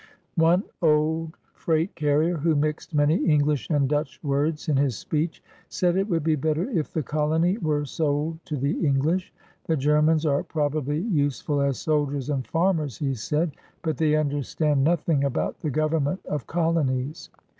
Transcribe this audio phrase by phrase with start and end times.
[0.37, 5.95] One old freight carrier, who mixed many English and Dutch words in his speech, said
[5.95, 9.31] it would be better if the colony were sold to the English.
[9.67, 13.51] "The Germans are probably useful as soldiers and farmers," he said,
[13.83, 17.29] "but they understand nothing about the government of colo nies.